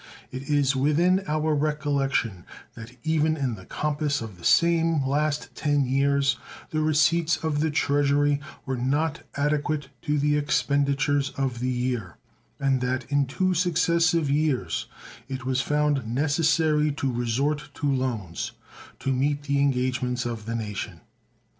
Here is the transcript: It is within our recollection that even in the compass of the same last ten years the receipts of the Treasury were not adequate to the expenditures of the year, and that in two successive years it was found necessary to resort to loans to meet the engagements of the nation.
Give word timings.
It 0.31 0.49
is 0.49 0.75
within 0.75 1.23
our 1.27 1.53
recollection 1.53 2.43
that 2.73 2.97
even 3.03 3.37
in 3.37 3.53
the 3.53 3.67
compass 3.67 4.19
of 4.19 4.39
the 4.39 4.43
same 4.43 5.05
last 5.05 5.53
ten 5.53 5.85
years 5.85 6.37
the 6.71 6.79
receipts 6.79 7.37
of 7.43 7.59
the 7.59 7.69
Treasury 7.69 8.39
were 8.65 8.77
not 8.77 9.21
adequate 9.35 9.89
to 10.01 10.17
the 10.17 10.37
expenditures 10.39 11.29
of 11.37 11.59
the 11.59 11.69
year, 11.69 12.15
and 12.59 12.81
that 12.81 13.05
in 13.11 13.27
two 13.27 13.53
successive 13.53 14.27
years 14.27 14.87
it 15.27 15.45
was 15.45 15.61
found 15.61 16.07
necessary 16.07 16.91
to 16.93 17.13
resort 17.13 17.69
to 17.75 17.85
loans 17.87 18.53
to 19.01 19.13
meet 19.13 19.43
the 19.43 19.59
engagements 19.59 20.25
of 20.25 20.47
the 20.47 20.55
nation. 20.55 21.01